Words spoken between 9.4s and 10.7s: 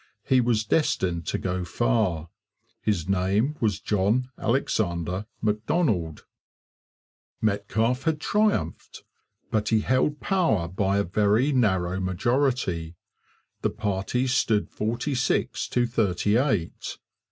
but he held power